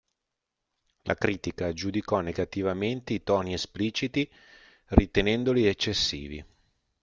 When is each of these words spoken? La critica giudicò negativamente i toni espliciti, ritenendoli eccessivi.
La 1.03 1.13
critica 1.13 1.73
giudicò 1.73 2.21
negativamente 2.21 3.13
i 3.13 3.21
toni 3.21 3.53
espliciti, 3.53 4.27
ritenendoli 4.85 5.67
eccessivi. 5.67 6.43